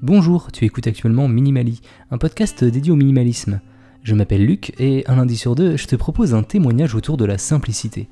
[0.00, 1.80] Bonjour, tu écoutes actuellement Minimali,
[2.12, 3.60] un podcast dédié au minimalisme.
[4.04, 7.24] Je m'appelle Luc et un lundi sur deux, je te propose un témoignage autour de
[7.24, 8.08] la simplicité.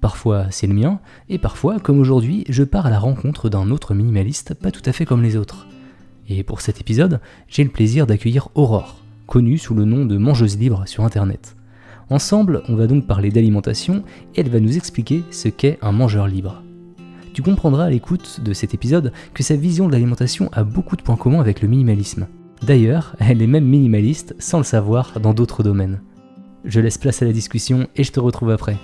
[0.00, 3.94] Parfois c'est le mien, et parfois, comme aujourd'hui, je pars à la rencontre d'un autre
[3.94, 5.68] minimaliste pas tout à fait comme les autres.
[6.28, 10.58] Et pour cet épisode, j'ai le plaisir d'accueillir Aurore, connue sous le nom de mangeuse
[10.58, 11.54] libre sur internet.
[12.10, 14.02] Ensemble, on va donc parler d'alimentation
[14.34, 16.64] et elle va nous expliquer ce qu'est un mangeur libre.
[17.38, 21.02] Tu comprendras à l'écoute de cet épisode que sa vision de l'alimentation a beaucoup de
[21.02, 22.26] points communs avec le minimalisme.
[22.64, 26.02] D'ailleurs, elle est même minimaliste sans le savoir dans d'autres domaines.
[26.64, 28.76] Je laisse place à la discussion et je te retrouve après.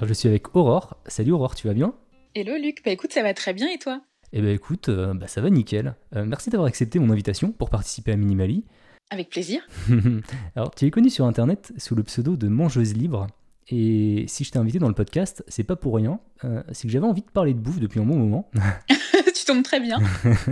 [0.00, 0.96] je suis avec Aurore.
[1.06, 1.92] Salut Aurore, tu vas bien?
[2.34, 4.00] Hello Luc, bah écoute, ça va très bien et toi?
[4.32, 5.96] Eh ben écoute, euh, bah, ça va nickel.
[6.16, 8.64] Euh, merci d'avoir accepté mon invitation pour participer à Minimali.
[9.10, 9.60] Avec plaisir.
[10.56, 13.26] Alors, tu es connu sur internet sous le pseudo de Mangeuse Libre.
[13.70, 16.20] Et si je t'ai invité dans le podcast, c'est pas pour rien.
[16.44, 18.50] Euh, c'est que j'avais envie de parler de bouffe depuis un bon moment.
[19.34, 19.98] tu tombes très bien.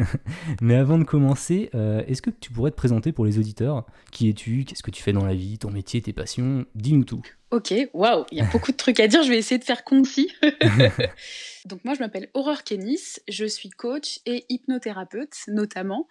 [0.61, 3.87] Mais avant de commencer, euh, est-ce que tu pourrais te présenter pour les auditeurs?
[4.13, 4.65] Qui es-tu?
[4.65, 5.59] Qu'est-ce que tu fais dans la vie?
[5.59, 6.67] Ton métier, tes passions?
[6.75, 7.23] Dis-nous tout.
[7.53, 9.23] Ok, waouh, il y a beaucoup de trucs à dire.
[9.23, 10.31] Je vais essayer de faire concis.
[11.65, 13.19] Donc moi, je m'appelle Aurore Kenis.
[13.29, 16.07] Je suis coach et hypnothérapeute notamment.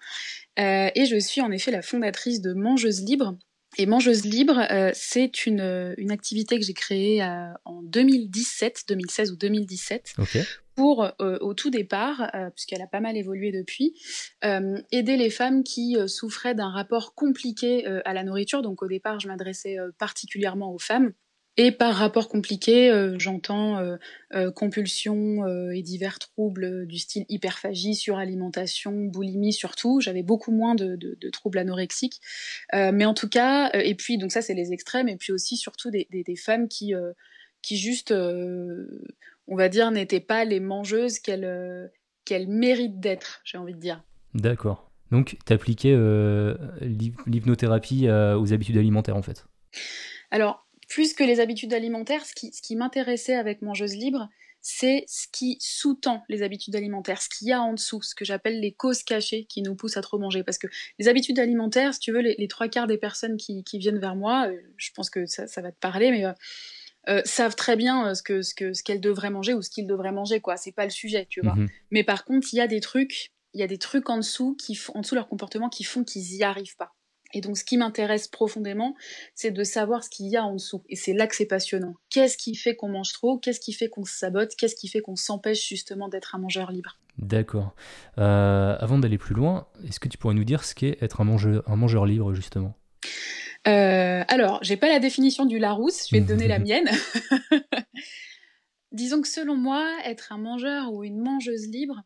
[0.60, 3.38] Euh, et je suis en effet la fondatrice de Mangeuse Libre,
[3.78, 8.84] et Mangeuse Libre, euh, c'est une, euh, une, activité que j'ai créée euh, en 2017,
[8.88, 10.16] 2016 ou 2017,
[10.76, 13.94] pour, au tout départ, puisqu'elle a pas mal évolué depuis,
[14.92, 18.62] aider les femmes qui souffraient d'un rapport compliqué à la nourriture.
[18.62, 21.14] Donc au départ, je m'adressais particulièrement aux femmes.
[21.58, 23.96] Et par rapport compliqué, euh, j'entends euh,
[24.34, 30.02] euh, compulsion et divers troubles du style hyperphagie, suralimentation, boulimie surtout.
[30.02, 32.20] J'avais beaucoup moins de, de, troubles anorexiques.
[32.74, 35.92] mais en tout cas, et puis donc ça c'est les extrêmes, et puis aussi surtout
[35.92, 36.94] des, des, femmes qui,
[37.62, 41.92] qui juste, on va dire, n'étaient pas les mangeuses qu'elles
[42.26, 44.04] qu'elles méritent d'être, j'ai envie de dire.
[44.34, 44.90] D'accord.
[45.12, 45.96] Donc tu appliquais
[46.82, 49.46] l'hypnothérapie aux habitudes alimentaires en fait?
[50.32, 54.30] Alors, plus que les habitudes alimentaires, ce qui, ce qui m'intéressait avec Mangeuse Libre,
[54.68, 58.26] c'est ce qui sous-tend les habitudes alimentaires, ce qu'il y a en dessous, ce que
[58.26, 60.44] j'appelle les causes cachées qui nous poussent à trop manger.
[60.44, 60.66] Parce que
[60.98, 64.16] les habitudes alimentaires, si tu veux, les, trois quarts des personnes qui, qui viennent vers
[64.16, 66.34] moi, euh, je pense que ça, ça va te parler, mais euh,
[67.10, 69.86] euh, savent très bien ce que ce que ce qu'elles devraient manger ou ce qu'ils
[69.86, 70.58] devraient manger, quoi.
[70.58, 71.54] C'est pas le sujet, tu vois.
[71.54, 71.70] Mhm.
[71.92, 74.56] Mais par contre, il y a des trucs, il y a des trucs en dessous
[74.56, 76.95] qui en dessous de leur comportement qui font qu'ils y arrivent pas.
[77.36, 78.96] Et donc, ce qui m'intéresse profondément,
[79.36, 80.84] c'est de savoir ce qu'il y a en dessous.
[80.88, 81.96] Et c'est là que c'est passionnant.
[82.10, 83.38] Qu'est-ce qui fait qu'on mange trop?
[83.38, 84.56] Qu'est-ce qui fait qu'on se sabote?
[84.58, 86.98] Qu'est-ce qui fait qu'on s'empêche justement d'être un mangeur libre?
[87.18, 87.76] D'accord.
[88.18, 91.26] Euh, avant d'aller plus loin, est-ce que tu pourrais nous dire ce qu'est être un
[91.26, 92.74] mangeur, un mangeur libre, justement?
[93.68, 96.90] Euh, Alors, j'ai pas la définition du Larousse, je vais te donner la mienne.
[98.94, 102.02] Disons que selon moi, être un mangeur ou une mangeuse libre,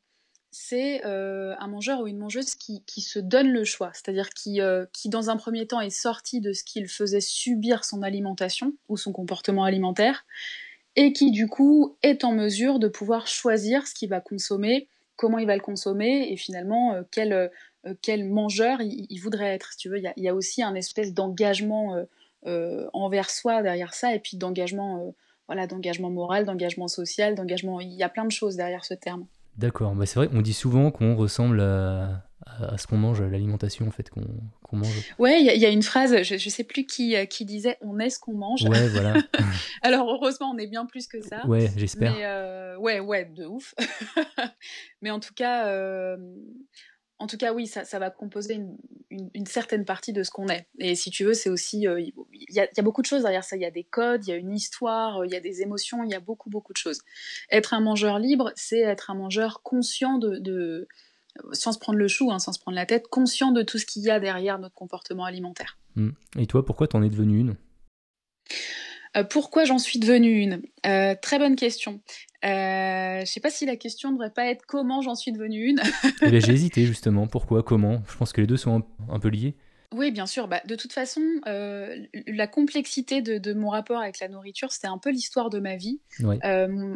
[0.52, 4.86] c'est euh, un mangeur ou une mangeuse qui, se donne le choix, c'est-à-dire qui, euh,
[4.94, 8.98] qui, dans un premier temps, est sorti de ce qu'il faisait subir son alimentation ou
[8.98, 10.26] son comportement alimentaire,
[10.96, 15.38] et qui, du coup, est en mesure de pouvoir choisir ce qu'il va consommer, comment
[15.38, 17.52] il va le consommer, et finalement, euh, quel,
[18.02, 19.76] quel, mangeur il, voudrait être.
[19.78, 21.96] tu veux, il y, a, aussi un espèce d'engagement
[22.46, 25.14] envers soi derrière ça, et puis d'engagement
[25.48, 27.80] voilà, d'engagement moral, d'engagement social, d'engagement...
[27.80, 29.26] Il y a plein de choses derrière ce terme.
[29.60, 32.24] D'accord, bah, c'est vrai, on dit souvent qu'on ressemble à,
[32.78, 35.14] ce qu'on mange, l'alimentation en fait qu'on mange.
[35.20, 38.00] Ouais, il y, a une phrase, je, ne sais plus qui, euh, qui disait on
[38.00, 38.64] est ce qu'on mange.
[38.64, 39.16] Ouais, voilà.
[39.82, 41.46] Alors heureusement, on est bien plus que ça.
[41.46, 42.16] Ouais, j'espère.
[42.18, 43.76] Euh, ouais, ouais, de ouf.
[45.02, 46.16] mais en tout cas, euh,
[47.20, 48.62] en tout cas, oui, ça, va composer
[49.12, 50.68] une, certaine partie de ce qu'on est.
[50.80, 51.86] Et si tu veux, c'est aussi.
[51.86, 52.14] Euh, il
[52.50, 53.58] y, a beaucoup de choses derrière ça.
[53.58, 56.04] Il y a des codes, il y a une histoire, il y a des émotions,
[56.04, 57.02] il y a beaucoup, beaucoup de choses.
[57.52, 60.88] Être un mangeur libre, c'est être un mangeur conscient de.
[61.52, 63.86] sans se prendre le chou, hein, sans se prendre la tête, conscient de tout ce
[63.86, 65.78] qu'il y a derrière notre comportement alimentaire.
[65.96, 66.12] Mmh.
[66.38, 67.58] Et toi, pourquoi t'en es devenue une?
[69.18, 70.62] Euh, pourquoi j'en suis devenue une?
[70.86, 72.02] Euh, Très bonne question.
[72.46, 75.66] Euh, je sais pas si la question ne devrait pas être comment j'en suis devenue
[75.66, 75.82] une.
[76.22, 77.28] Eh ben, j'ai hésité justement.
[77.28, 78.02] Pourquoi Comment?
[78.10, 79.56] Je pense que les deux sont un, peu liés.
[79.94, 80.48] Oui, bien sûr.
[80.48, 81.98] Bah, de toute façon, euh,
[82.28, 86.00] la complexité de, mon rapport avec la nourriture, c'était un peu l'histoire de ma vie.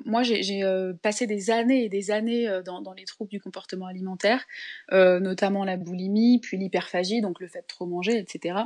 [0.05, 0.63] moi, j'ai
[1.01, 4.45] passé des années et des années dans, dans, les troubles du comportement alimentaire,
[4.91, 8.59] notamment la boulimie, puis l'hyperphagie, donc le fait de trop manger, etc.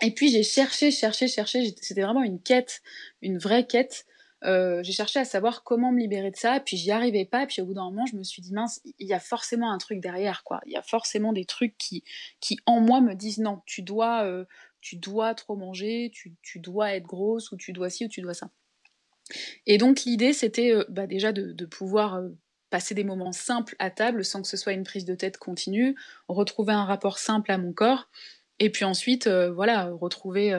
[0.00, 2.82] Et puis j'ai cherché, cherché, cherché, c'était vraiment une quête,
[3.20, 4.06] une vraie quête.
[4.44, 7.62] Euh, j'ai cherché à savoir comment me libérer de ça, puis j'y arrivais pas, puis
[7.62, 10.00] au bout d'un moment, je me suis dit, mince, il y a forcément un truc
[10.00, 10.60] derrière, quoi.
[10.66, 12.02] Il y a forcément des trucs qui,
[12.40, 14.44] qui en moi, me disent, non, tu dois, euh,
[14.80, 18.20] tu dois trop manger, tu, tu, dois être grosse, ou tu dois ci, ou tu
[18.20, 18.50] dois ça.
[19.66, 22.20] Et donc l'idée, c'était euh, bah, déjà de, de pouvoir
[22.70, 25.94] passer des moments simples à table sans que ce soit une prise de tête continue,
[26.26, 28.08] retrouver un rapport simple à mon corps,
[28.58, 30.52] et puis ensuite, voilà, retrouver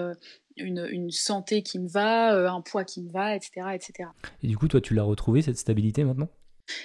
[0.57, 4.09] une, santé qui me va, un poids qui me va, etc., etc.
[4.41, 6.29] Et du coup, toi, tu l'as retrouvé cette stabilité maintenant?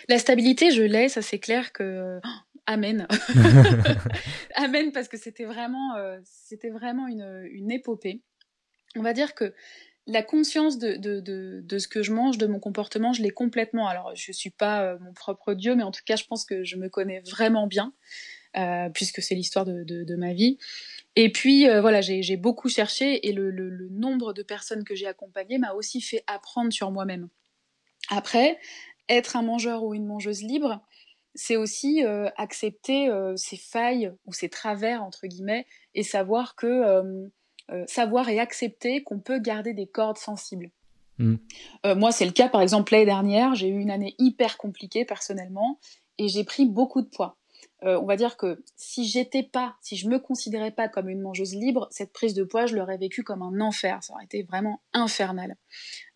[0.09, 2.21] La stabilité, je l'ai, ça c'est clair que
[2.69, 3.07] Amen.
[4.55, 8.21] Amen, parce que c'était vraiment, euh, c'était vraiment une, une, épopée.
[8.95, 9.55] On va dire que
[10.07, 11.21] la conscience de, de,
[11.63, 13.89] de, ce que je mange, de mon comportement, je l'ai complètement.
[13.89, 16.45] Alors, je ne suis pas euh, mon propre Dieu, mais en tout cas, je pense
[16.45, 17.95] que je me connais vraiment bien,
[18.59, 20.59] euh, puisque c'est l'histoire de, ma vie.
[21.21, 25.07] Et puis, voilà, j'ai beaucoup cherché et le, le, le nombre de personnes que j'ai
[25.07, 27.29] accompagnées m'a aussi fait apprendre sur moi-même.
[28.09, 28.59] Après,
[29.09, 30.81] être un mangeur ou une mangeuse libre,
[31.35, 36.67] c'est aussi euh, accepter euh, ses failles ou ses travers entre guillemets et savoir que
[36.67, 40.71] euh, savoir et accepter qu'on peut garder des cordes sensibles.
[41.19, 41.35] Mmh.
[41.97, 45.81] moi, c'est le cas par exemple l'année dernière, j'ai eu une année hyper compliquée personnellement
[46.17, 47.37] et j'ai pris beaucoup de poids.
[47.83, 51.55] On va dire que si j'étais pas, si je me considérais pas comme une mangeuse
[51.55, 54.03] libre, cette prise de poids, je l'aurais vécue comme un enfer.
[54.03, 55.57] Ça aurait été vraiment infernal.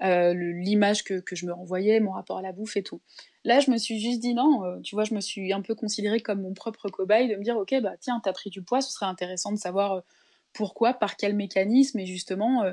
[0.00, 3.00] L'image que, je me renvoyais, mon rapport à la bouffe et tout.
[3.44, 5.75] Là, je me suis juste dit non, euh, tu vois, je me suis un peu
[5.75, 8.81] considérée comme mon propre cobaye, de me dire, ok, bah tiens, t'as pris du poids,
[8.81, 10.00] ce serait intéressant de savoir euh,
[10.53, 12.73] pourquoi, par quel mécanisme, et justement, euh,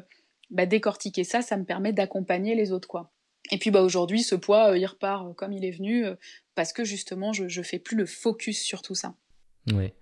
[0.51, 3.11] bah, décortiquer ça, ça me permet d'accompagner les autres, quoi.
[3.51, 6.05] Et puis bah aujourd'hui, ce poids, il repart comme il est venu,
[6.55, 9.15] parce que justement, je, je fais plus le focus sur tout ça.
[9.73, 9.93] Ouais.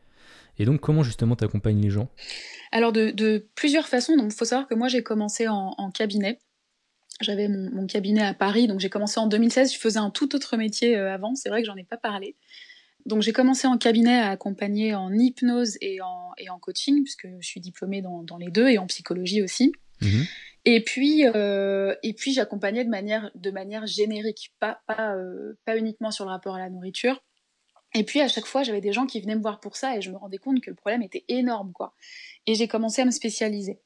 [0.59, 2.09] Et donc, comment justement t'accompagnes les gens?
[2.71, 4.17] Alors, de, plusieurs façons.
[4.17, 6.39] Donc, il faut savoir que moi, j'ai commencé en cabinet.
[7.19, 9.73] J'avais mon, cabinet à Paris, donc j'ai commencé en 2016.
[9.73, 12.35] Je faisais un tout autre métier euh, avant, c'est vrai que j'en ai pas parlé.
[13.05, 17.27] Donc j'ai commencé en cabinet à accompagner en hypnose et en, et en coaching, puisque
[17.39, 19.71] je suis diplômée dans, dans les deux, et en psychologie aussi.
[20.01, 20.25] Mhm.
[20.69, 25.77] Et puis, euh, et puis j'accompagnais de manière, de manière générique, pas, pas, euh, pas
[25.77, 27.23] uniquement sur le rapport à la nourriture.
[27.95, 30.01] Et puis à chaque fois, j'avais des gens qui venaient me voir pour ça, et
[30.01, 31.95] je me rendais compte que le problème était énorme, quoi.
[32.47, 33.79] Et j'ai commencé à me spécialiser.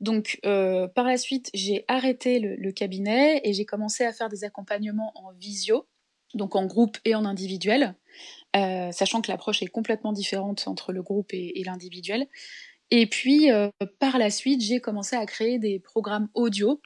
[0.00, 4.42] Donc, euh, par la suite, j'ai arrêté le, cabinet et j'ai commencé à faire des
[4.42, 5.86] accompagnements en visio,
[6.34, 7.94] donc en groupe et en individuel,
[8.52, 12.26] sachant que l'approche est complètement différente entre le groupe et, l'individuel.
[12.90, 13.68] Et puis, euh,
[13.98, 16.80] par la suite, j'ai commencé à créer des programmes audio,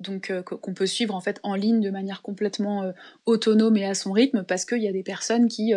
[0.00, 2.92] donc qu'on peut suivre en fait en ligne de manière complètement
[3.26, 5.74] autonome et à son rythme, parce qu'il y a des personnes qui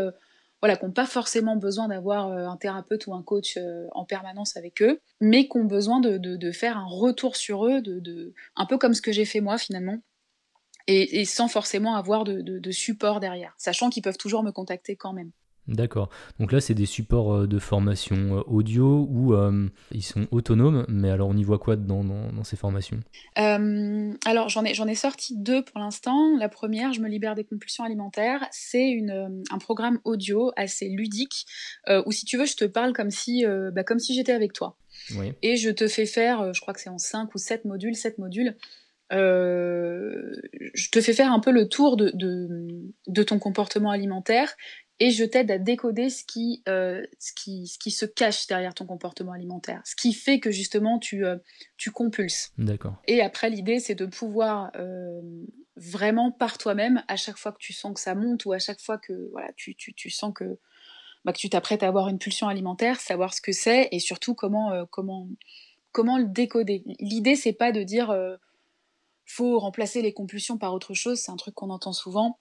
[0.62, 4.56] voilà, n'ont pas forcément besoin d'avoir euh, un thérapeute ou un coach euh, en permanence
[4.56, 8.78] avec eux, mais qui ont besoin de, faire un retour sur eux, de, un peu
[8.78, 9.98] comme ce que j'ai fait moi finalement,
[10.88, 15.32] et, sans forcément avoir de, support derrière, sachant qu'ils peuvent toujours me contacter quand même.
[15.68, 16.10] D'accord.
[16.40, 20.86] Donc là, c'est des supports euh, de formation euh, audio où euh, ils sont autonomes,
[20.90, 23.00] mais alors on y voit quoi dans, dans, ces formations?
[23.36, 26.36] Alors j'en ai, j'en ai sorti deux pour l'instant.
[26.38, 31.46] La première, Je me libère des compulsions alimentaires, c'est un programme audio assez ludique
[32.06, 34.76] où si tu veux, je te parle comme si, bah, comme si j'étais avec toi.
[35.42, 38.18] Et je te fais faire, je crois que c'est en 5 ou 7 modules, 7
[38.18, 38.56] modules,
[39.12, 44.56] je te fais faire un peu le tour de, de, ton comportement alimentaire
[45.02, 48.76] et je t'aide à décoder ce qui, euh, ce, qui, ce qui se cache derrière
[48.76, 51.38] ton comportement alimentaire, ce qui fait que justement tu, euh,
[51.76, 52.52] tu compulses.
[52.60, 53.02] D'accord.
[53.08, 55.20] Et après, l'idée, c'est de pouvoir euh,
[55.76, 58.80] vraiment par toi-même, à chaque fois que tu sens que ça monte ou à chaque
[58.80, 60.60] fois que voilà, tu, tu, tu sens que,
[61.26, 64.36] bah, que tu t'apprêtes à avoir une pulsion alimentaire, savoir ce que c'est et surtout
[64.36, 65.28] comment, comment,
[65.92, 66.84] comment le décoder.
[67.00, 68.16] L'idée, c'est pas de dire
[69.26, 72.38] faut remplacer les compulsions par autre chose, c'est un truc qu'on entend souvent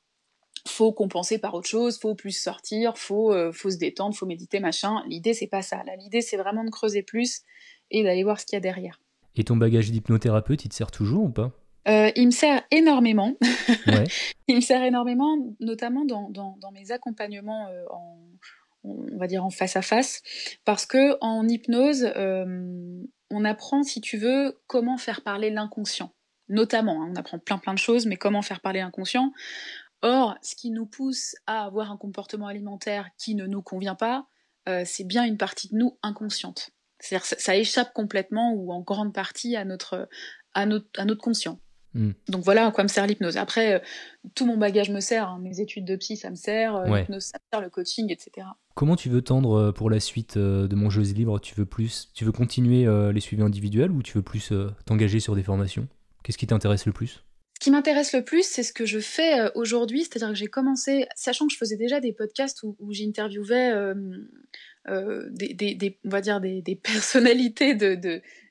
[0.66, 4.60] faut compenser par autre chose, faut plus sortir, faut, euh, faut se détendre, faut méditer,
[4.60, 5.02] machin.
[5.06, 5.82] L'idée, c'est pas ça.
[5.98, 7.42] l'idée, c'est vraiment de creuser plus
[7.90, 9.00] et d'aller voir ce qu'il y a derrière.
[9.36, 11.52] Et ton bagage d'hypnothérapeute, il te sert toujours ou pas?
[11.88, 13.36] Euh, Il me sert énormément.
[14.48, 18.18] il me sert énormément, notamment dans, mes accompagnements euh, en,
[18.84, 20.22] on va dire en face à face,
[20.64, 22.12] parce que en hypnose,
[23.32, 26.12] on apprend, si tu veux, comment faire parler l'inconscient
[26.50, 27.02] notamment.
[27.02, 27.12] Hein.
[27.12, 29.32] on apprend plein plein de choses, mais comment faire parler l'inconscient
[30.02, 34.26] Or, ce qui nous pousse à avoir un comportement alimentaire qui ne nous convient pas,
[34.68, 36.70] euh, c'est bien une partie de nous inconsciente.
[36.98, 40.08] C'est-à-dire ça, ça, échappe complètement ou en grande partie à notre,
[40.54, 41.58] à notre, à notre conscient.
[41.92, 42.12] Hmm.
[42.28, 43.36] Donc voilà à quoi me sert l'hypnose.
[43.36, 43.78] Après, euh,
[44.34, 45.40] tout mon bagage me sert, hein.
[45.42, 48.46] mes études de psy, ça me sert, euh, l'hypnose, ça me sert, le coaching, etc.
[48.74, 52.24] Comment tu veux tendre pour la suite de mon jeu libre Tu veux plus, tu
[52.24, 54.52] veux continuer les suivis individuels ou tu veux plus
[54.86, 55.88] t'engager sur des formations?
[56.22, 57.24] Qu'est-ce qui t'intéresse le plus?
[57.60, 61.06] Qui m'intéresse le plus, c'est ce que je fais euh, aujourd'hui, c'est-à-dire que j'ai commencé,
[61.14, 63.94] sachant que je faisais déjà des podcasts où, j'interviewais euh,
[64.88, 67.94] euh, des, on va dire des, personnalités de,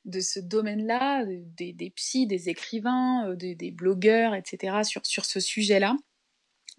[0.06, 5.98] de, ce domaine-là, des, des psys, des écrivains, des, blogueurs, etc., sur, sur ce sujet-là.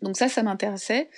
[0.01, 1.11] Donc ça, ça m'intéressait.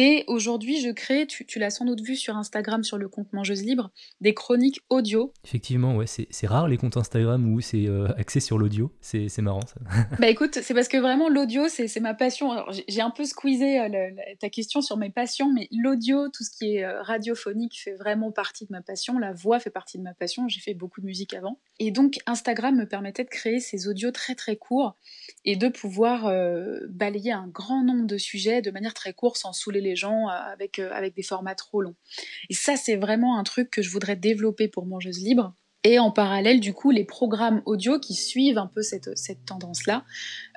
[0.00, 3.64] Et aujourd'hui, je crée, tu, l'as sans doute vu sur Instagram, sur le compte Mangeuse
[3.64, 3.90] Libre,
[4.20, 5.32] des chroniques audio.
[5.44, 8.92] Effectivement, ouais, c'est rare les comptes Instagram où c'est euh, axé sur l'audio.
[9.00, 9.74] C'est marrant ça.
[10.20, 12.64] bah écoute, c'est parce que vraiment l'audio, c'est ma passion.
[12.86, 16.76] J'ai un peu squeezé euh, ta question sur mes passions, mais l'audio, tout ce qui
[16.76, 19.18] est euh, radiophonique fait vraiment partie de ma passion.
[19.18, 20.46] La voix fait partie de ma passion.
[20.46, 21.58] J'ai fait beaucoup de musique avant.
[21.80, 24.96] Et donc Instagram me permettait de créer ces audios très très courts
[25.44, 26.32] et de pouvoir
[26.88, 30.32] balayer un grand nombre de sujets de manière très courte sans saouler les gens euh,
[30.32, 31.96] avec, euh, avec des formats trop longs.
[32.50, 35.54] Et ça, c'est vraiment un truc que je voudrais développer pour Mangeuse Libre.
[35.84, 40.04] Et en parallèle, du coup, les programmes audio qui suivent un peu cette, cette tendance-là,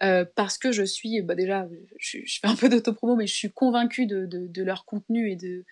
[0.01, 1.67] euh, parce que je suis, bah déjà,
[1.99, 5.63] je, fais un peu d'autopromo, mais je suis convaincue de, de, leur contenu et de,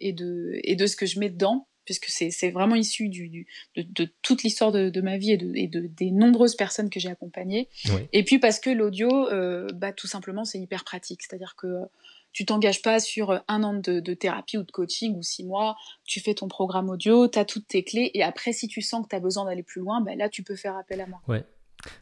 [0.00, 4.08] et, de, et de ce que je mets dedans, puisque c'est vraiment issu du, de,
[4.22, 7.68] toute l'histoire de, ma vie et, de, et des nombreuses personnes que j'ai accompagnées.
[8.12, 9.28] Et puis parce que l'audio,
[9.74, 11.22] bah, tout simplement, c'est hyper pratique.
[11.22, 11.66] C'est-à-dire que
[12.32, 15.76] tu t'engages pas sur euh, un an de, thérapie ou de coaching ou six mois,
[16.04, 19.04] tu fais ton programme audio, tu as toutes tes clés, et après, si tu sens
[19.04, 21.20] que tu as besoin d'aller plus loin, ben là, tu peux faire appel à moi.
[21.28, 21.44] Ouais.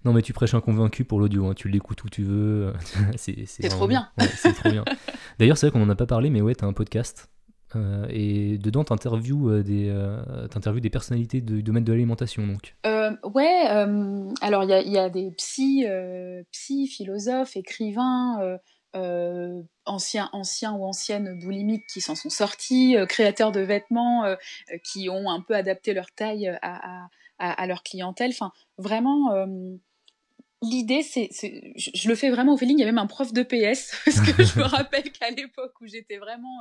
[0.05, 1.55] Non, mais tu prêches un convaincu pour l'audio, hein.
[1.55, 2.73] tu l'écoutes où tu veux.
[3.17, 4.11] c'est trop bien.
[4.37, 4.85] c'est trop bien.
[5.39, 7.31] D'ailleurs, c'est vrai qu'on en a pas parlé, mais ouais, tu as un podcast.
[7.77, 12.47] Euh, et dedans, tu interviews, euh, des, des personnalités du domaine de l'alimentation.
[12.47, 12.75] donc.
[13.35, 13.67] ouais,
[14.41, 15.87] alors il y a, y a, des psy,
[16.51, 18.59] psy, philosophes, écrivains,
[18.97, 24.37] euh, anciens, anciens ou anciennes boulimiques qui s'en sont sortis, euh, créateurs de vêtements euh,
[24.83, 28.31] qui ont un peu adapté leur taille à, à, leur clientèle.
[28.31, 29.47] Enfin, vraiment,
[30.63, 31.29] l'idée, c'est,
[31.77, 32.79] je, le fais vraiment au feeling.
[32.79, 35.75] Il y a même un prof de PS, parce que je me rappelle qu'à l'époque
[35.81, 36.59] où j'étais vraiment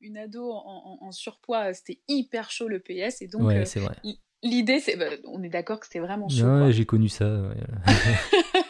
[0.00, 3.22] une ado en, surpoids, c'était hyper chaud le PS.
[3.22, 3.96] Et donc, ouais, c'est vrai.
[4.42, 6.70] L'idée, c'est, bah, on est d'accord que c'était vraiment chaud.
[6.70, 7.50] j'ai connu ça.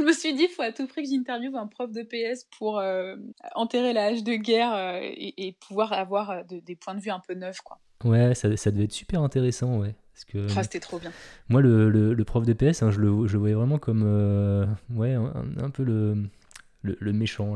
[0.00, 2.46] je me suis dit, il faut à tout prix que j'interviewe un prof de PS
[2.58, 3.16] pour euh,
[3.54, 7.20] enterrer la hache de guerre euh, et, pouvoir avoir euh, des points de vue un
[7.20, 7.60] peu neufs.
[7.60, 7.78] Quoi.
[8.04, 9.94] Ouais, ça, ça devait être super intéressant, ouais.
[10.14, 11.12] Parce que, ah, c'était trop bien.
[11.48, 14.02] Moi, le, le, prof de PS, hein, je, le, je voyais vraiment comme
[14.90, 16.28] ouais, un, peu le,
[16.82, 17.54] le, méchant.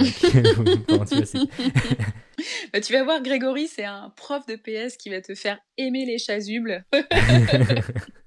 [2.72, 6.04] Bah, tu vas voir, Grégory, c'est un prof de PS qui va te faire aimer
[6.04, 6.84] les chasubles.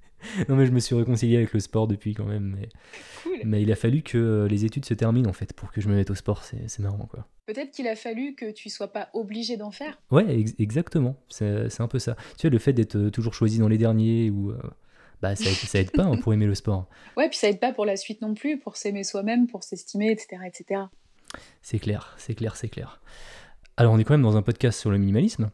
[0.50, 2.58] non, mais je me suis réconcilié avec le sport depuis quand même.
[2.60, 2.70] Mais,
[3.46, 5.96] mais il a fallu que les études se terminent en fait pour que je me
[5.96, 6.44] mette au sport.
[6.44, 7.28] C'est marrant quoi.
[7.46, 9.98] Peut-être qu'il a fallu que tu sois pas obligé d'en faire.
[10.12, 11.16] Ouais, exactement.
[11.30, 12.16] C'est un peu ça.
[12.38, 14.52] Tu vois, le fait d'être euh, toujours choisi dans les derniers ou.
[14.52, 14.58] Euh,
[15.22, 16.88] bah, ça, ça aide pas hein, pour aimer le sport.
[17.18, 20.12] Ouais, puis ça aide pas pour la suite non plus, pour s'aimer soi-même, pour s'estimer,
[20.12, 20.42] etc.
[20.46, 20.82] etc.
[21.62, 23.02] C'est clair, c'est clair, c'est clair.
[23.78, 25.50] Alors, on est quand même dans un podcast sur le minimalisme.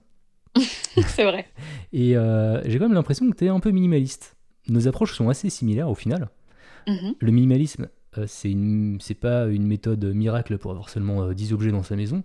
[1.07, 1.45] c'est vrai.
[1.93, 4.35] Et euh, j'ai quand même l'impression que tu es un peu minimaliste
[4.67, 6.29] nos approches sont assez similaires au final.
[6.87, 7.15] Mhm.
[7.19, 11.83] Le minimalisme, euh, c'est pas une méthode miracle pour avoir seulement 10 euh, objets dans
[11.83, 12.23] sa maison.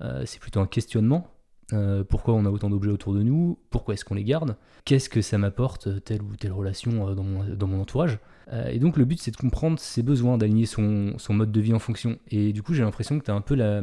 [0.00, 1.28] Euh, c'est plutôt un questionnement.
[2.08, 3.58] pourquoi on a autant d'objets autour de nous?
[3.70, 4.56] Pourquoi est-ce qu'on les garde?
[4.84, 8.18] Qu'est-ce que ça m'apporte telle ou telle relation dans mon, dans, mon, entourage?
[8.68, 11.72] Et donc le but c'est de comprendre ses besoins, d'aligner son, son, mode de vie
[11.72, 12.18] en fonction.
[12.30, 13.80] Et du coup j'ai l'impression que tu as un peu la,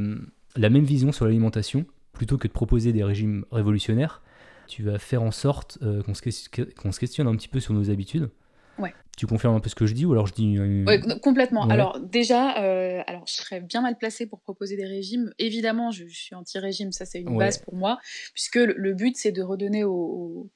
[0.55, 1.85] la même vision sur l'alimentation.
[2.13, 4.21] Plutôt que de proposer des régimes révolutionnaires,
[4.69, 8.29] tu vas faire en sorte euh, qu'on se, questionne un petit peu sur nos habitudes.
[8.77, 8.93] Ouais.
[9.17, 10.57] Tu confirmes un peu ce que je dis ou alors je dis
[11.21, 11.67] complètement.
[11.67, 15.33] Alors déjà, euh, alors je serais bien mal placée pour proposer des régimes.
[15.39, 17.99] Évidemment, je, suis anti-régime, ça c'est une base pour moi,
[18.33, 20.49] puisque le, but c'est de redonner au,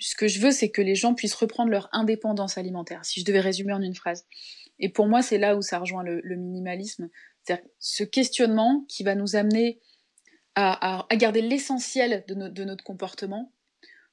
[0.00, 3.04] Ce que je veux, c'est que les gens puissent reprendre leur indépendance alimentaire.
[3.04, 4.24] Si je devais résumer en une phrase.
[4.80, 7.08] Et pour moi, c'est là où ça rejoint le, minimalisme,
[7.44, 9.78] c'est-à-dire ce questionnement qui va nous amener
[10.54, 13.52] à, garder l'essentiel de, notre comportement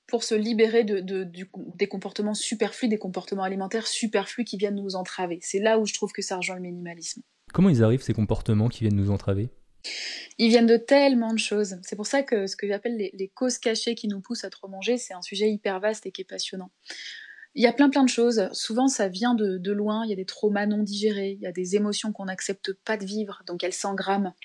[0.08, 1.30] pour se libérer de,
[1.76, 5.40] des comportements superflus, des comportements alimentaires superflus qui viennent nous entraver.
[5.42, 7.22] C'est là où je trouve que ça rejoint le minimalisme.
[7.54, 9.50] Comment ils arrivent ces comportements qui viennent nous entraver?
[10.38, 11.78] Ils viennent de tellement de choses.
[11.82, 14.50] C'est pour ça que ce que j'appelle les, les, causes cachées qui nous poussent à
[14.50, 16.72] trop manger, c'est un sujet hyper vaste et qui est passionnant.
[17.58, 18.48] Il y a plein plein de choses.
[18.54, 20.06] Souvent, ça vient de, de loin.
[20.06, 21.32] Il y a des traumas non digérés.
[21.32, 24.36] Il y a des émotions qu'on n'accepte pas de vivre, donc elles s'engramment.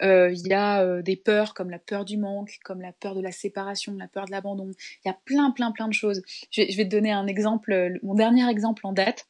[0.00, 3.14] Euh, il y a euh, des peurs comme la peur du manque, comme la peur
[3.14, 4.70] de la séparation, la peur de l'abandon.
[5.04, 6.22] Il y a plein, plein, plein de choses.
[6.50, 9.26] Je vais, te donner un exemple, euh, mon dernier exemple en date.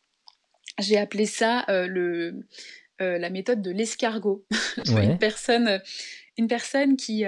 [0.78, 2.46] J'ai appelé ça le,
[3.00, 4.46] la méthode de l'escargot.
[4.87, 5.82] une personne,
[6.37, 7.25] une personne qui,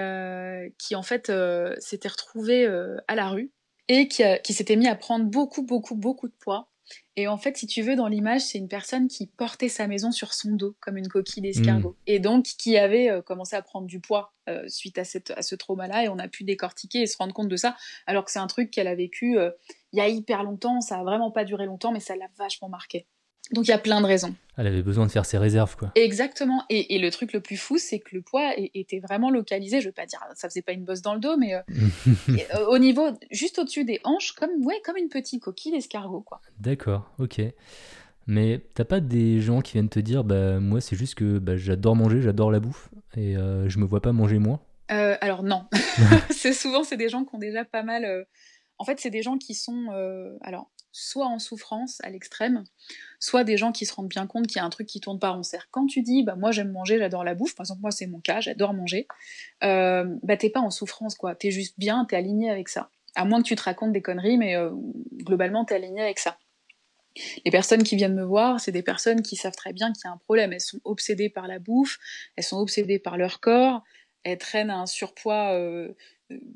[0.78, 1.32] qui en fait
[1.78, 2.64] s'était retrouvée
[3.08, 3.50] à la rue
[3.90, 6.70] et qui, qui s'était mis à prendre beaucoup, beaucoup, beaucoup de poids
[7.16, 10.12] et en fait, si tu veux, dans l'image, c'est une personne qui portait sa maison
[10.12, 11.90] sur son dos, comme une coquille d'escargot.
[11.90, 11.96] Mm.
[12.06, 15.42] Et donc, qui avait euh, commencé à prendre du poids euh, suite à, cette, à
[15.42, 16.04] ce trauma-là.
[16.04, 17.76] Et on a pu décortiquer et se rendre compte de ça.
[18.06, 19.50] Alors que c'est un truc qu'elle a vécu euh,
[19.92, 20.80] il y a hyper longtemps.
[20.80, 23.06] Ça a vraiment pas duré longtemps, mais ça l'a vachement marqué.
[23.52, 24.34] Donc il y a plein de raisons.
[24.56, 25.90] Elle avait besoin de faire ses réserves, quoi.
[25.94, 26.64] Exactement.
[26.68, 29.80] Et, le truc le plus fou, c'est que le poids était vraiment localisé.
[29.80, 31.60] Je veux pas dire, ça faisait pas une bosse dans le dos, mais euh,
[32.54, 36.42] euh, au niveau, juste au-dessus des hanches, comme, ouais, comme une petite coquille d'escargot, quoi.
[36.58, 37.40] D'accord, ok.
[38.26, 41.56] Mais t'as pas des gens qui viennent te dire, bah moi c'est juste que bah,
[41.56, 45.64] j'adore manger, j'adore la bouffe, et euh, je me vois pas manger moins Alors non.
[46.30, 48.26] c'est souvent, c'est des gens qui ont déjà pas mal...
[48.76, 49.86] En fait, c'est des gens qui sont...
[50.42, 52.64] Alors, soit en souffrance à l'extrême,
[53.18, 55.18] soit des gens qui se rendent bien compte qu'il y a un truc qui tourne
[55.18, 55.68] pas en cercle.
[55.70, 58.20] Quand tu dis, bah moi j'aime manger, j'adore la bouffe, par exemple moi c'est mon
[58.20, 59.06] cas, j'adore manger,
[59.62, 62.90] euh, bah t'es pas en souffrance quoi, t'es juste bien, t'es aligné avec ça.
[63.14, 64.70] À moins que tu te racontes des conneries, mais euh,
[65.24, 66.38] globalement t'es aligné avec ça.
[67.44, 70.08] Les personnes qui viennent me voir, c'est des personnes qui savent très bien qu'il y
[70.08, 70.52] a un problème.
[70.52, 71.98] Elles sont obsédées par la bouffe,
[72.36, 73.82] elles sont obsédées par leur corps,
[74.22, 75.92] elles traînent un surpoids euh,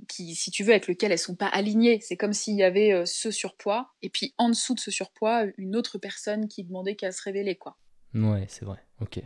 [0.08, 2.00] qui, si tu veux, avec lequel elles sont pas alignées.
[2.00, 5.44] C'est comme s'il y avait euh, ce surpoids, et puis en dessous de ce surpoids,
[5.58, 7.76] une autre personne qui demandait qu'à se révéler, quoi.
[8.14, 8.78] Ouais, c'est vrai.
[9.00, 9.20] Ok.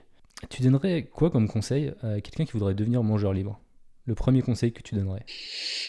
[0.51, 3.61] Tu donnerais quoi comme conseil à quelqu'un qui voudrait devenir mangeur libre?
[4.09, 5.27] Le premier conseil que tu donnerais?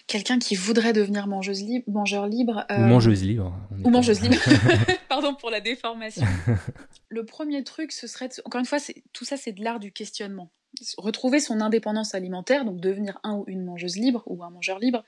[0.08, 2.66] Quelqu'un qui voudrait devenir mangeuse libre, mangeur libre.
[2.70, 3.58] Ou mangeuse libre.
[3.82, 4.36] Ou mangeuse libre.
[5.08, 6.26] Pardon pour la déformation.
[7.08, 8.28] Le premier truc, ce serait.
[8.44, 8.80] Encore une fois,
[9.14, 10.52] tout ça, c'est de l'art du questionnement
[10.98, 15.04] retrouver son indépendance alimentaire, donc devenir un ou une mangeuse libre ou un mangeur libre,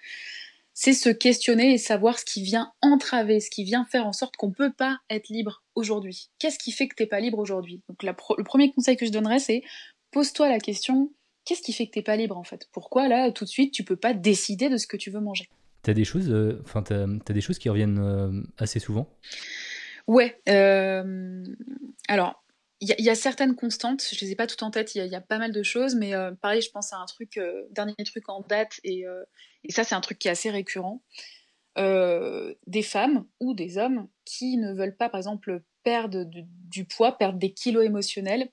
[0.74, 4.38] c'est se questionner et savoir ce qui vient entraver, ce qui vient faire en sorte
[4.38, 6.30] qu'on ne peut pas être libre aujourd'hui.
[6.40, 7.82] Qu'est-ce qui fait que tu n'es pas libre aujourd'hui?
[7.90, 9.63] Donc le premier conseil que je donnerais, c'est
[10.12, 11.12] pose-toi la question
[11.46, 12.68] qu'est-ce qui fait que tu n'es pas libre en fait?
[12.72, 15.48] Pourquoi là tout de suite tu peux pas décider de ce que tu veux manger?
[15.82, 16.62] T'as des choses, euh,
[17.28, 19.10] des choses qui reviennent euh, assez souvent?
[20.08, 20.40] Ouais.
[20.48, 21.44] Euh,
[22.08, 22.44] alors
[22.82, 25.22] il y, a certaines constantes, je les ai pas toutes en tête, il y, a
[25.22, 28.28] pas mal de choses, mais euh, pareil, je pense à un truc, euh, dernier truc
[28.28, 29.24] en date, et, euh,
[29.64, 31.04] et ça c'est un truc qui est assez récurrent.
[31.78, 37.38] des femmes ou des hommes qui ne veulent pas, par exemple, perdre du poids, perdre
[37.38, 38.50] des kilos émotionnels,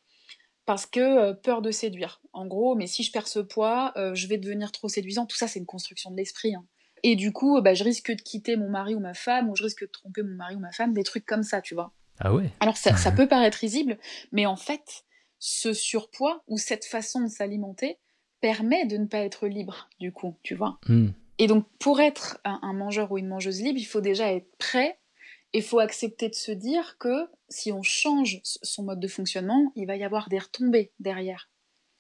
[0.67, 2.21] parce que peur de séduire.
[2.35, 5.25] En gros, mais si je perds ce poids, je vais devenir trop séduisant.
[5.25, 6.55] Tout ça, c'est une construction de l'esprit.
[6.55, 6.67] Hein.
[7.03, 9.63] Et du coup, bah, je risque de quitter mon mari ou ma femme, ou je
[9.63, 11.93] risque de tromper mon mari ou ma femme, des trucs comme ça, tu vois.
[12.21, 13.99] Ah ouais Alors ça, peut paraître risible,
[14.33, 15.05] mais en fait,
[15.39, 17.99] ce surpoids ou cette façon de s'alimenter
[18.41, 20.79] permet de ne pas être libre, du coup, tu vois.
[20.87, 21.09] Hmm.
[21.39, 24.99] Et donc, pour être un, mangeur ou une mangeuse libre, il faut déjà être prêt
[25.53, 29.73] et il faut accepter de se dire que si on change son mode de fonctionnement,
[29.77, 31.49] il va y avoir des retombées derrière.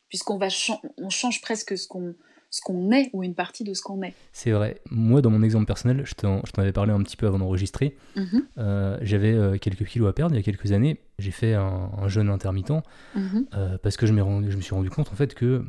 [0.09, 0.48] Puisqu'on va
[0.96, 2.14] on change presque ce qu'on
[2.50, 4.14] ce qu'on est ou une partie de ce qu'on est.
[4.32, 4.80] C'est vrai.
[4.90, 7.96] Moi, dans mon exemple personnel, je t'en avais parlé un petit peu avant d'enregistrer.
[8.16, 8.42] Mhm.
[8.58, 11.00] Euh, j'avais euh, quelques kilos à perdre il y a quelques années.
[11.18, 12.82] J'ai fait un, jeûne intermittent
[13.14, 13.46] mhm.
[13.54, 15.64] euh, parce que je, rendu, je me suis rendu compte en fait que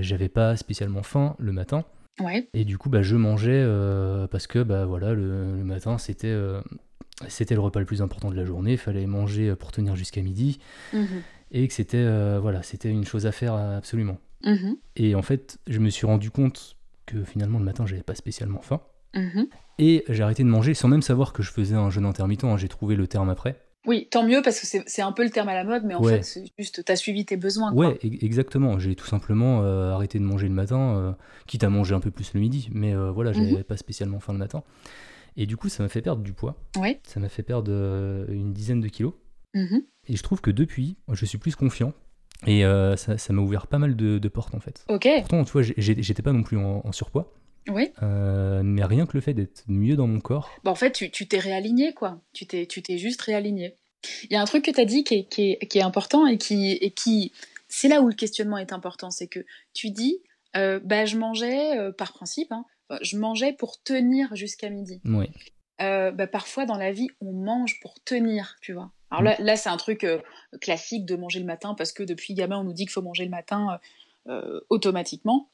[0.00, 1.84] j'avais pas spécialement faim le matin.
[2.20, 2.48] Ouais.
[2.54, 3.64] Et du coup, bah, je mangeais
[4.30, 6.34] parce que bah, voilà, le, le matin, c'était
[7.26, 8.72] c'était le repas le plus important de la journée.
[8.72, 10.58] Il fallait manger pour tenir jusqu'à midi.
[10.92, 11.22] Mhm.
[11.50, 14.18] Et que c'était voilà, c'était une chose à faire absolument.
[14.44, 14.76] Mhm.
[14.96, 18.60] Et en fait, je me suis rendu compte que finalement le matin, j'avais pas spécialement
[18.60, 18.80] faim.
[19.14, 19.48] Mhm.
[19.78, 22.44] Et j'ai arrêté de manger sans même savoir que je faisais un jeûne intermittent.
[22.44, 22.56] Hein.
[22.56, 23.60] J'ai trouvé le terme après.
[23.86, 26.02] Oui, tant mieux parce que c'est un peu le terme à la mode, mais en
[26.02, 27.72] fait, c'est juste, t'as suivi tes besoins.
[27.72, 28.78] Ouais, e-, exactement.
[28.78, 31.12] J'ai tout simplement euh, arrêté de manger le matin, euh,
[31.46, 33.64] quitte à manger un peu plus le midi, mais euh, voilà, j'avais mhm.
[33.64, 34.62] pas spécialement faim le matin.
[35.36, 36.56] Et du coup, ça m'a fait perdre du poids.
[36.76, 37.00] Ouais.
[37.04, 37.70] Ça m'a fait perdre
[38.28, 39.14] une dizaine de kilos.
[39.54, 41.92] Et je trouve que depuis, je suis plus confiant
[42.46, 44.84] et euh, ça, m'a ouvert pas mal de, portes en fait.
[44.88, 45.08] Ok.
[45.20, 47.32] Pourtant, tu vois, j'étais pas non plus en, surpoids.
[47.68, 47.90] Oui.
[48.02, 50.50] Euh, mais rien que le fait d'être mieux dans mon corps.
[50.64, 52.20] Bah, en fait, tu t'es réaligné, quoi.
[52.32, 53.74] Tu t'es juste réaligné.
[54.24, 55.82] Il y a un truc que tu as dit qui est, qui, est, qui est,
[55.82, 56.72] important et qui.
[56.72, 57.32] Et qui
[57.68, 59.10] c'est là où le questionnement est important.
[59.10, 60.22] C'est que tu dis,
[60.56, 62.64] euh, bah, je mangeais, par principe, hein,
[63.02, 65.02] je mangeais pour tenir jusqu'à midi.
[65.04, 65.26] Oui.
[65.78, 68.92] bah, parfois, dans la vie, on mange pour tenir, tu vois.
[69.10, 70.18] Alors là, là c'est un truc euh,
[70.60, 73.24] classique de manger le matin parce que depuis gamin, on nous dit qu'il faut manger
[73.24, 73.78] le matin
[74.28, 75.50] euh, euh, automatiquement.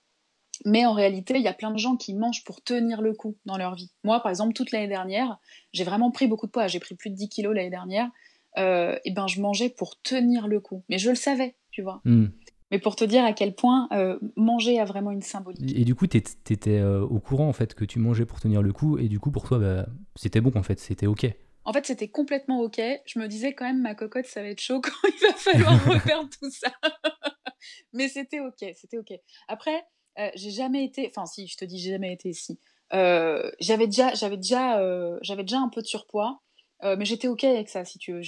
[0.65, 3.37] Mais en réalité, il y a plein de gens qui mangent pour tenir le coup
[3.45, 3.91] dans leur vie.
[4.05, 5.39] Moi, par exemple, toute l'année dernière,
[5.73, 6.69] j'ai vraiment pris beaucoup de poids.
[6.69, 8.09] J'ai pris plus de 10 kilos l'année dernière.
[8.57, 10.85] et ben, je mangeais pour tenir le coup.
[10.89, 12.01] Mais je le savais, tu vois.
[12.05, 12.27] Hmm.
[12.71, 13.89] Mais pour te dire à quel point
[14.37, 15.77] manger a vraiment une symbolique.
[15.77, 18.73] Et du coup, tu étais au courant en fait que tu mangeais pour tenir le
[18.73, 21.35] coup, et du coup, pour toi, bah, c'était bon en fait, c'était ok.
[21.65, 22.81] En fait, c'était complètement OK.
[23.07, 25.85] Je me disais quand même, ma cocotte, ça va être chaud quand il va falloir
[25.87, 26.73] refaire tout ça.
[27.93, 29.13] Mais c'était OK, c'était OK.
[29.49, 29.85] Après,
[30.19, 32.59] euh, j'ai jamais été, enfin si, je te dis, j'ai jamais été ici.
[32.93, 36.41] Euh, j'avais déjà, j'avais déjà, euh, j'avais déjà un peu de surpoids,
[36.83, 38.21] mais j'étais OK avec ça, si tu veux.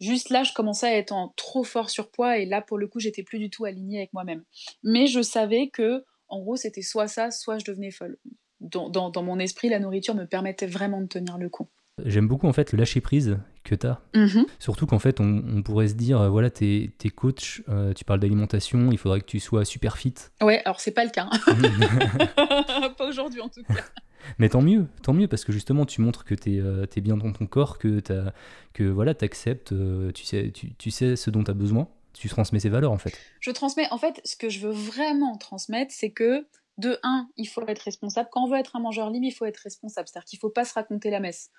[0.00, 2.98] Juste là, je commençais à être en trop fort surpoids, et là, pour le coup,
[2.98, 4.42] j'étais plus du tout alignée avec moi-même.
[4.82, 8.16] Mais je savais que, en gros, c'était soit ça, soit je devenais folle.
[8.60, 11.68] Dans, dans, dans mon esprit, la nourriture me permettait vraiment de tenir le coup.
[12.06, 14.00] J'aime beaucoup en fait le lâcher prise que tu as.
[14.14, 14.46] Mhm.
[14.58, 18.04] Surtout qu'en fait, on, on pourrait se dire, euh, voilà, t'es es coach, euh, tu
[18.04, 20.14] parles d'alimentation, il faudrait que tu sois super fit.
[20.40, 21.28] Ouais, alors c'est pas le cas.
[21.30, 22.90] hein.
[22.98, 23.74] pas aujourd'hui en tout cas.
[24.38, 27.32] Mais tant mieux, tant mieux, parce que justement, tu montres que tu es, bien dans
[27.32, 28.32] ton corps, que, t'as-
[28.74, 29.74] que voilà, tu acceptes,
[30.14, 32.98] tu, sais, tu, tu sais ce dont tu as besoin, tu transmets ces valeurs en
[32.98, 33.12] fait.
[33.40, 36.44] Je transmets, en fait, ce que je veux vraiment transmettre, c'est que
[36.76, 38.28] de un, il faut être responsable.
[38.30, 40.06] Quand on veut être un mangeur libre, il faut être responsable.
[40.08, 41.50] C'est-à-dire qu'il ne faut pas se raconter la messe.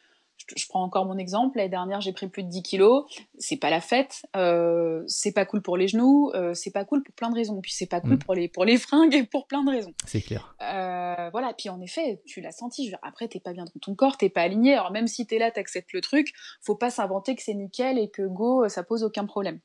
[0.56, 1.58] Je, prends encore mon exemple.
[1.58, 3.06] L'année dernière, j'ai pris plus de 10 kilos.
[3.38, 4.26] C'est pas la fête.
[4.36, 6.32] Euh, c'est pas cool pour les genoux.
[6.34, 7.60] Euh, c'est pas cool pour plein de raisons.
[7.62, 8.20] Puis c'est pas cool Mm.
[8.20, 9.94] pour, les, pour les fringues et pour plein de raisons.
[10.06, 10.56] C'est clair.
[10.62, 11.54] Euh, voilà.
[11.58, 12.84] Puis en effet, tu l'as senti.
[12.84, 14.74] Je veux dire, après, t'es pas bien dans ton corps, t'es pas aligné.
[14.74, 16.34] Alors même si t'es là, t'acceptes le truc.
[16.62, 19.60] Faut pas s'inventer que c'est nickel et que go, ça pose aucun problème.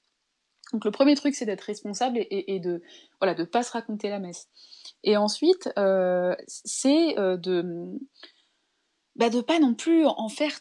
[0.72, 2.82] Donc le premier truc, c'est d'être responsable et, et- et de
[3.20, 4.48] voilà de pas se raconter la messe.
[5.04, 5.68] Et ensuite,
[6.48, 7.98] c'est de
[9.16, 10.52] bah, de pas non plus en faire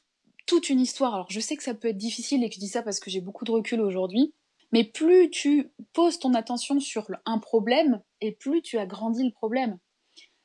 [0.45, 1.13] toute une histoire.
[1.13, 3.09] Alors je sais que ça peut être difficile et que je dis ça parce que
[3.09, 4.33] j'ai beaucoup de recul aujourd'hui.
[4.71, 9.77] Mais plus tu poses ton attention sur un problème et plus tu agrandis le problème.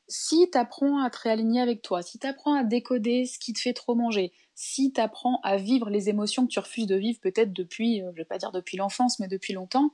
[0.09, 3.53] Si tu apprends à te réaligner avec toi, si tu apprends à décoder ce qui
[3.53, 6.96] te fait trop manger, si tu apprends à vivre les émotions que tu refuses de
[6.96, 9.92] vivre peut-être depuis, euh, je vais pas dire depuis l'enfance, mais depuis longtemps,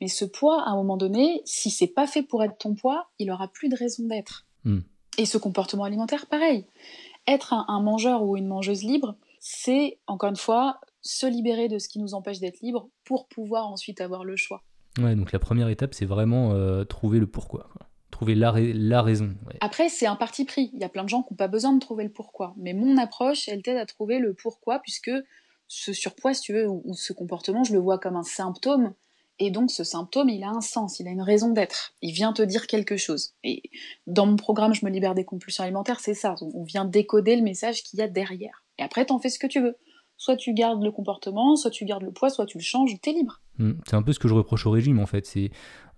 [0.00, 3.10] mais ce poids, à un moment donné, si c'est pas fait pour être ton poids,
[3.18, 4.46] il aura plus de raison d'être.
[4.64, 4.80] Hmm.
[5.18, 6.66] Et ce comportement alimentaire, pareil.
[7.26, 11.78] Être un, un mangeur ou une mangeuse libre, c'est, encore une fois, se libérer de
[11.78, 14.62] ce qui nous empêche d'être libre pour pouvoir ensuite avoir le choix.
[14.98, 17.68] Ouais, donc la première étape, c'est vraiment euh, trouver le pourquoi.
[17.72, 17.86] quoi.
[18.10, 19.34] Trouver la, ra- la raison.
[19.46, 19.56] ouais.
[19.60, 20.70] Après, c'est un parti pris.
[20.72, 22.54] Il y a plein de gens qui n'ont pas besoin de trouver le pourquoi.
[22.56, 25.10] Mais mon approche, elle t'aide à trouver le pourquoi, puisque
[25.68, 28.94] ce surpoids, si tu veux, ou, ou ce comportement, je le vois comme un symptôme.
[29.38, 31.92] Et donc, ce symptôme, il a un sens, il a une raison d'être.
[32.00, 33.34] Il vient te dire quelque chose.
[33.44, 33.62] Et
[34.06, 36.34] dans mon programme, je me libère des compulsions alimentaires, c'est ça.
[36.54, 38.64] On vient décoder le message qu'il y a derrière.
[38.78, 39.76] Et après, t'en fais ce que tu veux.
[40.18, 43.12] Soit tu gardes le comportement, soit tu gardes le poids, soit tu le changes, t'es
[43.12, 43.42] libre.
[43.58, 43.72] Hmm.
[43.86, 45.26] C'est un peu ce que je reproche au régime en fait.
[45.26, 45.50] C'est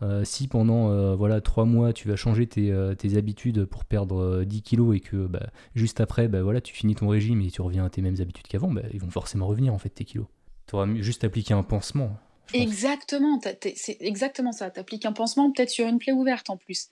[0.03, 4.21] euh, si pendant euh, voilà trois mois tu vas changer tes, euh, habitudes pour perdre
[4.21, 7.51] euh, 10 kilos et que bah, juste après bah, voilà tu finis ton régime et
[7.51, 10.05] tu reviens à tes mêmes habitudes qu'avant, bah, ils vont forcément revenir en fait tes
[10.05, 10.27] kilos.
[10.67, 12.19] Tu auras juste appliqué un pansement.
[12.53, 13.41] Exactement,
[13.75, 14.71] c'est exactement ça.
[14.71, 16.89] T'appliques un pansement peut-être sur une plaie ouverte en plus.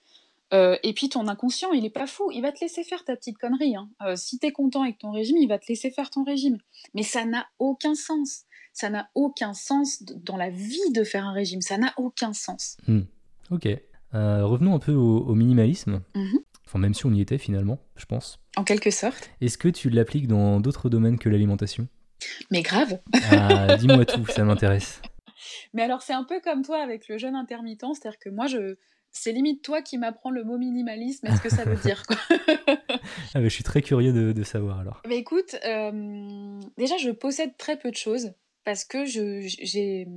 [0.53, 3.17] Euh, et puis ton inconscient, il est pas fou, il va te laisser faire ta
[3.17, 3.75] petite connerie.
[3.75, 3.89] Hein.
[4.03, 6.59] Euh, si t'es content avec ton régime, il va te laisser faire ton régime.
[6.95, 8.43] Mais ça n'a aucun sens.
[8.73, 11.63] Ça n'a aucun sens dans la vie de faire un régime.
[11.63, 12.77] Ça n'a aucun sens.
[13.51, 13.67] Ok.
[14.15, 16.03] Euh, revenons un peu au, au minimalisme.
[16.15, 16.39] Mhm.
[16.67, 18.39] Enfin même si on y était finalement, je pense.
[18.57, 19.31] En quelque sorte.
[19.41, 21.89] Est-ce que tu l'appliques dans d'autres domaines que l'alimentation?
[22.51, 22.99] Mais grave.
[23.31, 25.01] Ah, Dis-moi tout, ça m'intéresse.
[25.73, 28.77] Mais alors c'est un peu comme toi avec le jeûne intermittent, c'est-à-dire que moi je
[29.17, 32.03] c'est limite toi qui m'apprends le mot minimalisme et ce que ça veut dire.
[32.07, 32.17] quoi?
[33.35, 35.01] Ah, je suis très curieux de, de savoir alors.
[35.05, 38.33] Bah écoute, euh, déjà je possède très peu de choses
[38.65, 40.09] parce que j'ai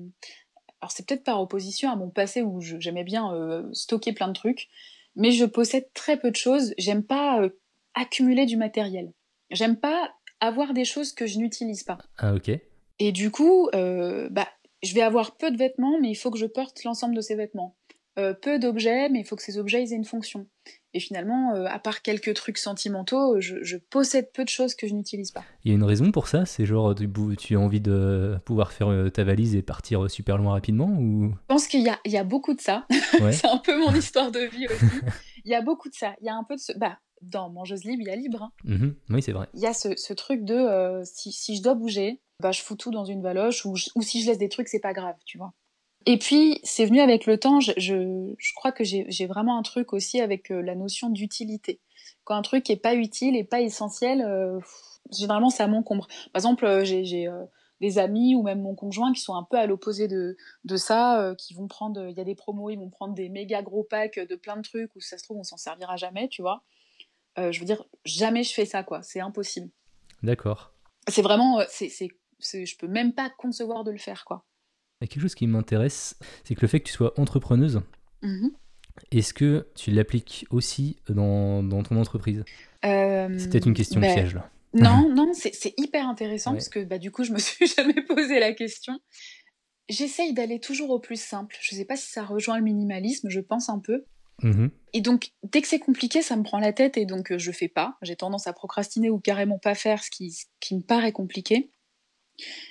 [0.82, 4.34] alors c'est peut-être par opposition à mon passé où j'aimais bien euh, stocker plein de
[4.34, 4.70] trucs,
[5.16, 6.74] mais je possède très peu de choses.
[6.78, 7.50] J'aime pas euh,
[7.94, 9.12] accumuler du matériel.
[9.52, 11.98] J'aime pas avoir des choses que je n'utilise pas.
[12.18, 12.52] Ah ok.
[13.00, 14.48] Et du coup, bah,
[14.84, 17.36] je vais avoir peu de vêtements, mais il faut que je porte l'ensemble de ces
[17.36, 17.76] vêtements.
[18.18, 20.48] Euh, peu d'objets, mais il faut que ces objets ils aient une fonction.
[20.94, 24.88] Et finalement, euh, à part quelques trucs sentimentaux, je, je possède peu de choses que
[24.88, 25.44] je n'utilise pas.
[25.64, 28.74] Il y a une raison pour ça C'est genre tu, tu as envie de pouvoir
[28.74, 31.30] faire euh, ta valise et partir super loin rapidement ou?
[31.32, 32.86] Je pense qu'il y a, il y a beaucoup de ça.
[33.22, 33.32] Ouais.
[33.34, 34.86] C'est un peu mon histoire de vie aussi.
[35.46, 36.14] Il y a beaucoup de ça.
[36.22, 36.72] Il y a un peu de ce...
[36.78, 38.44] Bah, dans Mangeuse Libre, il y a Libre.
[38.44, 38.52] hein.
[38.66, 38.96] Mhm.
[39.10, 39.48] Oui, c'est vrai.
[39.54, 42.62] Il y a ce, ce truc de euh, si, si je dois bouger, bah, je
[42.62, 44.94] fous tout dans une valoche ou, je- ou si je laisse des trucs, c'est pas
[44.94, 45.54] grave, tu vois.
[46.06, 49.64] Et puis, c'est venu avec le temps, je, je, je crois que j'ai vraiment un
[49.64, 51.82] truc aussi avec euh, la notion d'utilité.
[52.24, 54.60] Quand un truc est pas utile et pas essentiel, euh,
[55.12, 56.08] généralement ça m'encombre.
[56.32, 57.28] Par exemple, euh, j'ai
[57.82, 61.22] des amis ou même mon conjoint qui sont un peu à l'opposé de, de ça,
[61.22, 63.84] euh, qui vont prendre, il y a des promos, ils vont prendre des méga gros
[63.84, 66.64] packs de plein de trucs où ça se trouve on s'en servira jamais, tu vois.
[67.38, 69.02] Euh, je veux dire, jamais je fais ça, quoi.
[69.02, 69.70] C'est impossible.
[70.24, 70.74] D'accord.
[71.08, 72.10] C'est vraiment, c'est-
[72.42, 74.46] je peux même pas concevoir de le faire, quoi.
[75.02, 77.82] Il y a quelque chose qui m'intéresse, c'est que le fait que tu sois entrepreneuse,
[79.12, 82.44] est-ce que tu l'appliques aussi dans, dans ton entreprise?
[82.86, 84.50] Euh, C'est peut-être une question ben, piège là.
[84.74, 86.58] Non, non, c'est, hyper intéressant Ouais.
[86.58, 89.00] parce que bah, du coup, je me suis jamais posé la question.
[89.88, 91.58] J'essaye d'aller toujours au plus simple.
[91.62, 94.06] Je sais pas si ça rejoint le minimalisme, je pense un peu.
[94.44, 94.70] Mhm.
[94.94, 97.52] Et donc, dès que c'est compliqué, ça me prend la tête et donc euh, je
[97.52, 97.98] fais pas.
[98.02, 101.72] J'ai tendance à procrastiner ou carrément pas faire ce qui, ce qui me paraît compliqué.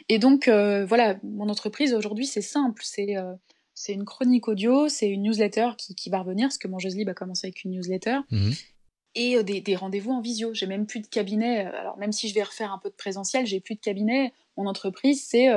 [0.09, 2.83] Et donc, euh, voilà, mon entreprise aujourd'hui, c'est simple.
[2.85, 3.35] C'est euh,
[3.75, 7.13] c'est une chronique audio, c'est une newsletter qui, qui va revenir, parce que Mangeuse Libre
[7.13, 8.19] a commencé avec une newsletter.
[8.31, 8.53] Mhm.
[9.15, 10.53] et des, rendez-vous en visio.
[10.53, 11.61] J'ai même plus de cabinet.
[11.67, 14.33] Alors même si je vais refaire un peu de présentiel, j'ai plus de cabinet.
[14.57, 15.49] Mon entreprise, c'est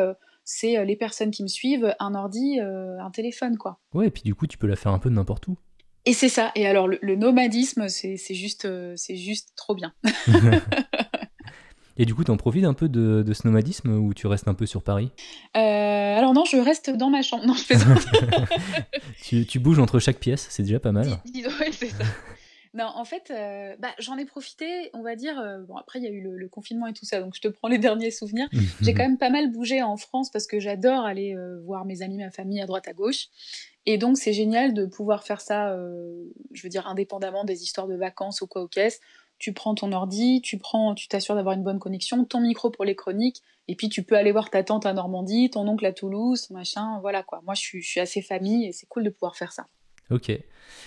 [0.44, 3.80] c'est les personnes qui me suivent, un ordi, un téléphone, quoi.
[3.94, 5.58] Ouais, et puis du coup, tu peux la faire un peu de n'importe où.
[6.06, 6.52] Et c'est ça.
[6.56, 9.94] Et alors, le, nomadisme, c'est juste, c'est juste trop bien.
[11.98, 14.54] Et du coup, tu en profites un peu de, ce nomadisme ou tu restes un
[14.54, 15.12] peu sur Paris?
[15.56, 17.46] Euh, Alors non, je reste dans ma chambre.
[17.46, 21.08] Non, je tu, bouges entre chaque pièce, c'est déjà pas mal.
[21.34, 22.04] Oui, c'est ça.
[22.74, 25.38] Non, en fait, euh, bah, j'en ai profité, on va dire.
[25.38, 27.50] Euh, bon, après, il y a eu le, confinement et tout ça, donc je te
[27.50, 28.48] prends les derniers souvenirs.
[28.82, 32.18] J'ai quand même pas mal bougé en France parce que j'adore aller voir mes amis,
[32.18, 33.28] ma famille à droite, à gauche.
[33.86, 35.76] Et donc, c'est génial de pouvoir faire ça,
[36.54, 39.02] je veux dire, indépendamment des histoires de vacances ou quoi au caisse
[39.42, 42.86] tu prends ton ordi, tu prends, tu t'assures d'avoir une bonne connexion, ton micro pour
[42.86, 45.92] les chroniques, et puis tu peux aller voir ta tante à Normandie, ton oncle à
[45.92, 47.42] Toulouse, machin, voilà quoi.
[47.44, 49.66] Moi, je suis, je suis assez famille et c'est cool de pouvoir faire ça.
[50.12, 50.32] Ok.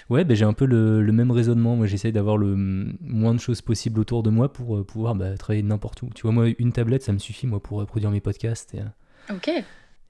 [0.08, 1.74] Ouais, ben j'ai un peu le, même raisonnement.
[1.74, 5.36] Moi, j'essaye d'avoir le moins de choses possibles autour de moi pour euh, pouvoir bah,
[5.36, 6.10] travailler n'importe où.
[6.14, 8.72] Tu vois, moi, une tablette, ça me suffit, moi, pour produire mes podcasts.
[8.74, 9.50] Et, euh, ok.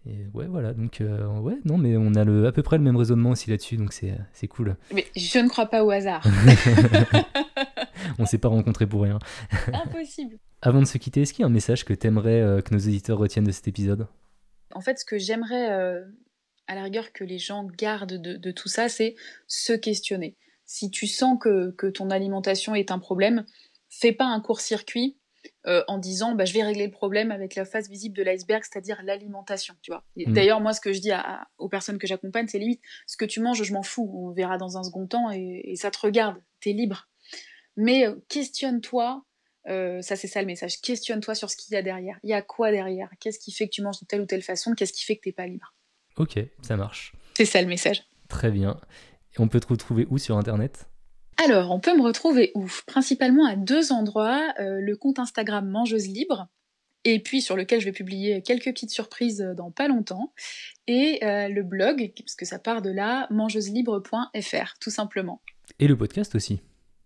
[0.06, 0.74] Et ouais, voilà.
[0.74, 3.48] Donc, euh, ouais, non, mais on a le, à peu près le même raisonnement aussi
[3.48, 4.76] là-dessus, donc c'est cool.
[4.92, 6.22] Mais je ne crois pas au hasard.
[8.18, 9.18] on s'est pas rencontrés pour rien.
[9.72, 10.38] Impossible.
[10.62, 12.72] Avant de se quitter, est-ce qu'il y a un message que tu aimerais euh, que
[12.72, 14.06] nos éditeurs retiennent de cet épisode?
[14.74, 16.02] En fait, ce que j'aimerais, euh,
[16.66, 19.14] à la rigueur, que les gens gardent de, tout ça, c'est
[19.46, 20.36] se questionner.
[20.64, 23.44] Si tu sens que, ton alimentation est un problème,
[23.90, 25.18] fais pas un court-circuit
[25.66, 28.64] euh, en disant bah, je vais régler le problème avec la face visible de l'iceberg,
[28.64, 29.74] c'est-à-dire l'alimentation.
[29.82, 30.02] Tu vois.
[30.16, 30.32] Mm.
[30.32, 31.12] D'ailleurs, moi, ce que je dis
[31.58, 34.10] aux personnes que j'accompagne, c'est limite ce que tu manges, je m'en fous.
[34.14, 36.38] On verra dans un second temps et, et ça te regarde.
[36.60, 37.06] Tu es libre.
[37.76, 39.24] Mais euh, questionne-toi,
[39.68, 42.18] euh, ça c'est ça le message, questionne-toi sur ce qu'il y a derrière.
[42.22, 43.10] Il y a quoi derrière?
[43.20, 44.74] Qu'est-ce qui fait que tu manges de telle ou telle façon?
[44.74, 45.74] Qu'est-ce qui fait que tu n'es pas libre?
[46.16, 47.12] Ok, ça marche.
[47.34, 48.04] C'est ça le message.
[48.28, 48.78] Très bien.
[49.36, 50.88] Et on peut te retrouver où sur Internet?
[51.44, 52.70] Alors, on peut me retrouver où?
[52.86, 54.54] Principalement à deux endroits.
[54.60, 56.46] Euh, le compte Instagram Mangeuse Libre,
[57.02, 60.32] et puis sur lequel je vais publier quelques petites surprises dans pas longtemps.
[60.86, 65.42] Et le blog, parce que ça part de là, mangeuselibre.fr, tout simplement.
[65.80, 66.60] Et le podcast aussi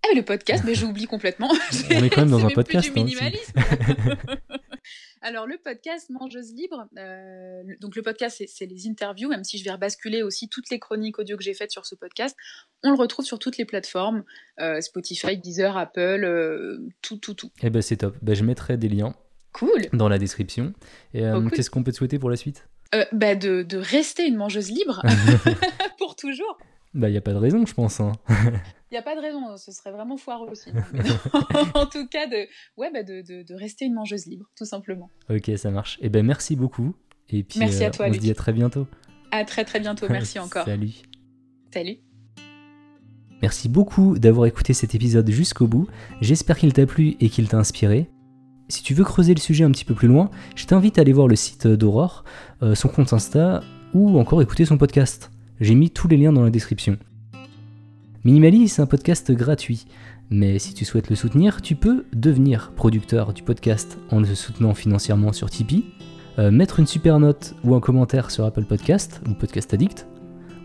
[0.05, 1.51] ah, le podcast, mais j'oublie complètement.
[1.91, 2.93] On est quand même dans un podcast.
[2.93, 3.53] Du hein, minimalisme.
[5.21, 9.65] Alors, le podcast Mangeuse Libre, euh, donc le podcast, c'est les interviews, même si je
[9.65, 12.37] vais rebasculer aussi toutes les chroniques audio que j'ai faites sur ce podcast.
[12.85, 14.23] On le retrouve sur toutes les plateformes
[14.61, 17.51] euh, Spotify, Deezer, Apple, euh, tout, tout, tout.
[17.63, 18.17] Eh ben, c'est top.
[18.23, 19.15] Ben, je mettrai des liens.
[19.53, 19.87] Cool.
[19.93, 20.73] Dans la description.
[21.15, 22.69] Et qu'est-ce qu'on peut te souhaiter pour la suite?
[23.13, 25.03] Bah de, de, rester une mangeuse libre
[25.99, 26.57] pour toujours.
[26.95, 28.01] Bah, il n'y a pas de raison, je pense.
[28.01, 28.13] Hein.
[28.91, 30.71] Il n'y a pas de raison, ce serait vraiment foireux aussi.
[31.75, 32.49] en tout cas, de,
[32.79, 35.11] ouais, bah de, de, rester une mangeuse libre, tout simplement.
[35.29, 35.99] Ok, ça marche.
[36.01, 36.95] Et eh ben merci beaucoup.
[37.29, 38.87] Et puis, merci à euh, toi, on se dit à très bientôt.
[39.31, 40.65] À très très bientôt, merci encore.
[40.65, 40.95] Salut.
[41.73, 41.99] Salut.
[43.43, 45.87] Merci beaucoup d'avoir écouté cet épisode jusqu'au bout.
[46.23, 48.09] J'espère qu'il t'a plu et qu'il t'a inspiré.
[48.71, 51.13] Si tu veux creuser le sujet un petit peu plus loin, je t'invite à aller
[51.13, 52.25] voir le site d'Aurore,
[52.63, 55.31] euh, son compte Insta ou encore écouter son podcast.
[55.61, 56.99] J'ai mis tous les liens dans la description.
[58.25, 59.87] Minimali, c'est un podcast gratuit,
[60.29, 64.75] mais si tu souhaites le soutenir, tu peux devenir producteur du podcast en le soutenant
[64.75, 65.85] financièrement sur Tipeee,
[66.41, 70.09] euh, mettre une super note ou un commentaire sur Apple Podcast ou Podcast Addict,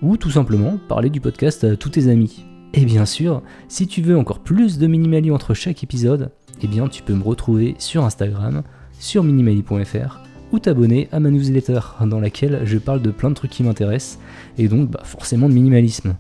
[0.02, 2.44] ou tout simplement parler du podcast à tous tes amis.
[2.74, 6.32] Et bien sûr, si tu veux encore plus de Minimali entre chaque épisode,
[6.64, 8.64] eh bien tu peux me retrouver sur Instagram,
[9.00, 13.52] sur minimali.fr ou t'abonner à ma newsletter dans laquelle je parle de plein de trucs
[13.52, 14.20] qui m'intéressent
[14.58, 16.16] et donc bah, forcément de minimalisme.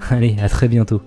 [0.00, 1.02] Allez, à très bientôt.